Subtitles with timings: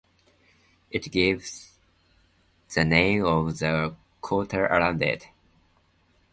[0.89, 1.77] It gives
[2.73, 5.27] the name of the quarter around it.